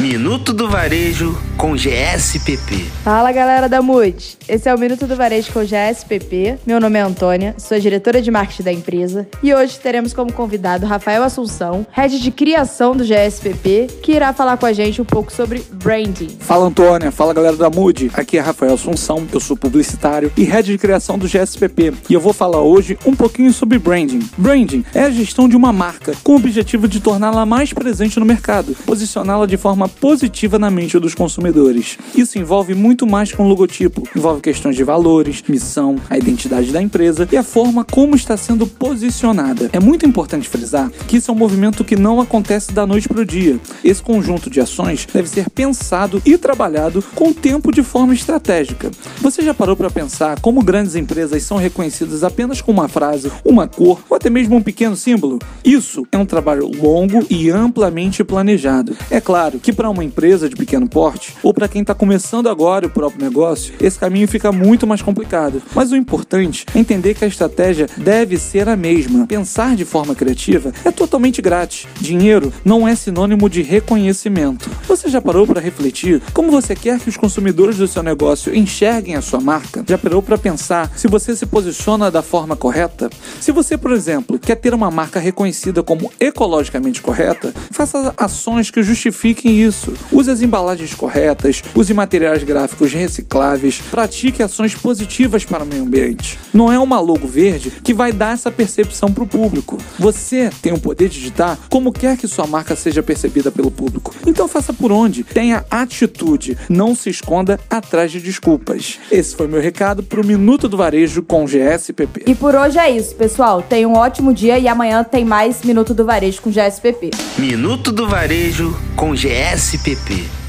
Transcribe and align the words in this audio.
Minuto 0.00 0.52
do 0.52 0.68
Varejo 0.68 1.36
com 1.56 1.76
GSPP. 1.76 2.84
Fala 3.02 3.32
galera 3.32 3.68
da 3.68 3.82
MUD! 3.82 4.38
Esse 4.48 4.68
é 4.68 4.74
o 4.74 4.78
Minuto 4.78 5.08
do 5.08 5.16
Varejo 5.16 5.52
com 5.52 5.64
GSPP. 5.64 6.56
Meu 6.64 6.78
nome 6.78 7.00
é 7.00 7.02
Antônia, 7.02 7.56
sou 7.58 7.76
a 7.76 7.80
diretora 7.80 8.22
de 8.22 8.30
marketing 8.30 8.62
da 8.62 8.72
empresa 8.72 9.26
e 9.42 9.52
hoje 9.52 9.76
teremos 9.80 10.12
como 10.12 10.32
convidado 10.32 10.86
Rafael 10.86 11.24
Assunção, 11.24 11.84
head 11.90 12.20
de 12.20 12.30
criação 12.30 12.94
do 12.94 13.02
GSPP, 13.02 13.88
que 14.00 14.12
irá 14.12 14.32
falar 14.32 14.56
com 14.56 14.66
a 14.66 14.72
gente 14.72 15.02
um 15.02 15.04
pouco 15.04 15.32
sobre 15.32 15.64
branding. 15.72 16.28
Fala 16.38 16.66
Antônia, 16.66 17.10
fala 17.10 17.34
galera 17.34 17.56
da 17.56 17.68
MUD. 17.68 18.12
Aqui 18.14 18.38
é 18.38 18.40
Rafael 18.40 18.74
Assunção, 18.74 19.26
eu 19.32 19.40
sou 19.40 19.56
publicitário 19.56 20.30
e 20.36 20.44
head 20.44 20.70
de 20.70 20.78
criação 20.78 21.18
do 21.18 21.26
GSPP 21.26 21.92
e 22.08 22.14
eu 22.14 22.20
vou 22.20 22.32
falar 22.32 22.60
hoje 22.60 22.96
um 23.04 23.16
pouquinho 23.16 23.52
sobre 23.52 23.80
branding. 23.80 24.20
Branding 24.38 24.84
é 24.94 25.02
a 25.02 25.10
gestão 25.10 25.48
de 25.48 25.56
uma 25.56 25.72
marca 25.72 26.12
com 26.22 26.34
o 26.34 26.36
objetivo 26.36 26.86
de 26.86 27.00
torná-la 27.00 27.44
mais 27.44 27.72
presente 27.72 28.20
no 28.20 28.24
mercado, 28.24 28.76
posicioná-la 28.86 29.44
de 29.44 29.56
forma 29.56 29.87
positiva 29.88 30.58
na 30.58 30.70
mente 30.70 30.98
dos 30.98 31.14
consumidores. 31.14 31.98
Isso 32.14 32.38
envolve 32.38 32.74
muito 32.74 33.06
mais 33.06 33.32
que 33.32 33.40
um 33.40 33.48
logotipo, 33.48 34.02
envolve 34.14 34.40
questões 34.40 34.76
de 34.76 34.84
valores, 34.84 35.42
missão, 35.48 35.96
a 36.08 36.16
identidade 36.16 36.70
da 36.70 36.82
empresa 36.82 37.28
e 37.30 37.36
a 37.36 37.42
forma 37.42 37.84
como 37.84 38.14
está 38.14 38.36
sendo 38.36 38.66
posicionada. 38.66 39.70
É 39.72 39.80
muito 39.80 40.06
importante 40.06 40.48
frisar 40.48 40.90
que 41.06 41.16
isso 41.16 41.30
é 41.30 41.34
um 41.34 41.38
movimento 41.38 41.84
que 41.84 41.96
não 41.96 42.20
acontece 42.20 42.72
da 42.72 42.86
noite 42.86 43.08
para 43.08 43.20
o 43.20 43.24
dia. 43.24 43.58
Esse 43.82 44.02
conjunto 44.02 44.50
de 44.50 44.60
ações 44.60 45.06
deve 45.12 45.28
ser 45.28 45.48
pensado 45.50 46.20
e 46.24 46.36
trabalhado 46.36 47.02
com 47.14 47.30
o 47.30 47.34
tempo 47.34 47.72
de 47.72 47.82
forma 47.82 48.14
estratégica. 48.14 48.90
Você 49.20 49.42
já 49.42 49.54
parou 49.54 49.76
para 49.76 49.90
pensar 49.90 50.40
como 50.40 50.62
grandes 50.62 50.94
empresas 50.94 51.42
são 51.42 51.56
reconhecidas 51.56 52.22
apenas 52.22 52.60
com 52.60 52.72
uma 52.72 52.88
frase, 52.88 53.30
uma 53.44 53.66
cor 53.66 54.00
ou 54.08 54.16
até 54.16 54.28
mesmo 54.28 54.56
um 54.56 54.62
pequeno 54.62 54.96
símbolo? 54.96 55.38
Isso 55.64 56.06
é 56.12 56.18
um 56.18 56.26
trabalho 56.26 56.70
longo 56.76 57.24
e 57.30 57.50
amplamente 57.50 58.22
planejado. 58.24 58.96
É 59.10 59.20
claro 59.20 59.58
que 59.58 59.72
para 59.78 59.88
uma 59.88 60.02
empresa 60.02 60.48
de 60.48 60.56
pequeno 60.56 60.88
porte, 60.88 61.36
ou 61.40 61.54
para 61.54 61.68
quem 61.68 61.82
está 61.82 61.94
começando 61.94 62.48
agora 62.48 62.88
o 62.88 62.90
próprio 62.90 63.22
negócio, 63.22 63.72
esse 63.80 63.96
caminho 63.96 64.26
fica 64.26 64.50
muito 64.50 64.88
mais 64.88 65.00
complicado. 65.00 65.62
Mas 65.72 65.92
o 65.92 65.96
importante 65.96 66.66
é 66.74 66.80
entender 66.80 67.14
que 67.14 67.24
a 67.24 67.28
estratégia 67.28 67.86
deve 67.96 68.38
ser 68.38 68.68
a 68.68 68.74
mesma. 68.74 69.24
Pensar 69.28 69.76
de 69.76 69.84
forma 69.84 70.16
criativa 70.16 70.72
é 70.84 70.90
totalmente 70.90 71.40
grátis. 71.40 71.86
Dinheiro 72.00 72.52
não 72.64 72.88
é 72.88 72.96
sinônimo 72.96 73.48
de 73.48 73.62
reconhecimento. 73.62 74.68
Você 74.88 75.08
já 75.08 75.20
parou 75.20 75.46
para 75.46 75.60
refletir 75.60 76.20
como 76.34 76.50
você 76.50 76.74
quer 76.74 76.98
que 76.98 77.08
os 77.08 77.16
consumidores 77.16 77.76
do 77.76 77.86
seu 77.86 78.02
negócio 78.02 78.52
enxerguem 78.52 79.14
a 79.14 79.22
sua 79.22 79.40
marca? 79.40 79.84
Já 79.86 79.96
parou 79.96 80.20
para 80.20 80.36
pensar 80.36 80.90
se 80.96 81.06
você 81.06 81.36
se 81.36 81.46
posiciona 81.46 82.10
da 82.10 82.20
forma 82.20 82.56
correta? 82.56 83.08
Se 83.40 83.52
você, 83.52 83.78
por 83.78 83.92
exemplo, 83.92 84.40
quer 84.40 84.56
ter 84.56 84.74
uma 84.74 84.90
marca 84.90 85.20
reconhecida 85.20 85.84
como 85.84 86.10
ecologicamente 86.18 87.00
correta, 87.00 87.54
faça 87.70 88.12
ações 88.16 88.72
que 88.72 88.82
justifiquem 88.82 89.60
isso 89.60 89.67
isso. 89.68 89.92
Use 90.10 90.30
as 90.30 90.42
embalagens 90.42 90.94
corretas, 90.94 91.62
use 91.74 91.92
materiais 91.94 92.42
gráficos 92.42 92.92
recicláveis, 92.92 93.80
pratique 93.90 94.42
ações 94.42 94.74
positivas 94.74 95.44
para 95.44 95.62
o 95.62 95.66
meio 95.66 95.82
ambiente. 95.82 96.38
Não 96.52 96.72
é 96.72 96.78
uma 96.78 96.98
logo 97.00 97.26
verde 97.26 97.70
que 97.82 97.94
vai 97.94 98.12
dar 98.12 98.32
essa 98.32 98.50
percepção 98.50 99.12
para 99.12 99.24
o 99.24 99.26
público. 99.26 99.78
Você 99.98 100.50
tem 100.62 100.72
o 100.72 100.80
poder 100.80 101.08
de 101.08 101.18
digitar 101.18 101.58
como 101.68 101.92
quer 101.92 102.16
que 102.16 102.26
sua 102.26 102.46
marca 102.46 102.74
seja 102.74 103.02
percebida 103.02 103.50
pelo 103.50 103.70
público. 103.70 104.14
Então 104.26 104.48
faça 104.48 104.72
por 104.72 104.90
onde. 104.90 105.24
Tenha 105.24 105.64
atitude. 105.70 106.56
Não 106.68 106.94
se 106.94 107.10
esconda 107.10 107.60
atrás 107.68 108.10
de 108.10 108.20
desculpas. 108.20 108.98
Esse 109.10 109.36
foi 109.36 109.46
meu 109.46 109.60
recado 109.60 110.02
para 110.02 110.20
o 110.20 110.26
Minuto 110.26 110.68
do 110.68 110.76
Varejo 110.76 111.22
com 111.22 111.46
GSPP. 111.46 112.24
E 112.26 112.34
por 112.34 112.54
hoje 112.54 112.78
é 112.78 112.90
isso, 112.90 113.14
pessoal. 113.14 113.62
Tenha 113.62 113.88
um 113.88 113.94
ótimo 113.94 114.32
dia 114.32 114.58
e 114.58 114.68
amanhã 114.68 115.04
tem 115.04 115.24
mais 115.24 115.62
Minuto 115.62 115.92
do 115.92 116.04
Varejo 116.04 116.40
com 116.40 116.50
GSPP. 116.50 117.10
Minuto 117.36 117.92
do 117.92 118.08
Varejo 118.08 118.76
com 118.96 119.14
GSPP. 119.14 119.57
SPP. 119.58 120.47